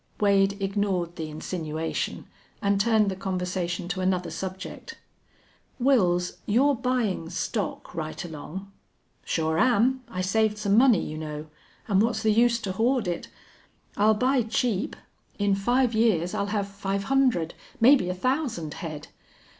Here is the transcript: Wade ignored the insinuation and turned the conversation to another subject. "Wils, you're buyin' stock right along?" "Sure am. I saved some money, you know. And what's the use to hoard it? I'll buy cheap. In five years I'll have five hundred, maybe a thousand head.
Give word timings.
Wade 0.19 0.59
ignored 0.59 1.15
the 1.15 1.29
insinuation 1.29 2.25
and 2.59 2.81
turned 2.81 3.11
the 3.11 3.15
conversation 3.15 3.87
to 3.89 4.01
another 4.01 4.31
subject. 4.31 4.97
"Wils, 5.79 6.37
you're 6.47 6.73
buyin' 6.73 7.29
stock 7.29 7.93
right 7.93 8.25
along?" 8.25 8.71
"Sure 9.23 9.59
am. 9.59 10.01
I 10.09 10.21
saved 10.21 10.57
some 10.57 10.75
money, 10.75 11.05
you 11.05 11.19
know. 11.19 11.49
And 11.87 12.01
what's 12.01 12.23
the 12.23 12.31
use 12.33 12.57
to 12.61 12.71
hoard 12.71 13.07
it? 13.07 13.27
I'll 13.95 14.15
buy 14.15 14.41
cheap. 14.41 14.95
In 15.37 15.53
five 15.53 15.93
years 15.93 16.33
I'll 16.33 16.47
have 16.47 16.67
five 16.67 17.03
hundred, 17.03 17.53
maybe 17.79 18.09
a 18.09 18.15
thousand 18.15 18.73
head. 18.81 19.09